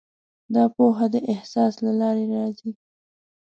[0.53, 2.71] دا پوهه د احساس له لارې راځي.